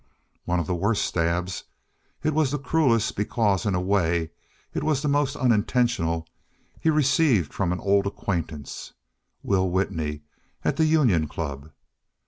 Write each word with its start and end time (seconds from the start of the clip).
One 0.45 0.59
of 0.59 0.65
the 0.65 0.73
worst 0.73 1.05
stabs—it 1.05 2.33
was 2.33 2.49
the 2.49 2.57
cruelest 2.57 3.15
because, 3.15 3.67
in 3.67 3.75
a 3.75 3.79
way, 3.79 4.31
it 4.73 4.83
was 4.83 5.03
the 5.03 5.07
most 5.07 5.35
unintentional—he 5.35 6.89
received 6.89 7.53
from 7.53 7.71
an 7.71 7.79
old 7.79 8.07
acquaintance, 8.07 8.93
Will 9.43 9.69
Whitney, 9.69 10.23
at 10.65 10.77
the 10.77 10.85
Union 10.85 11.27
Club. 11.27 11.69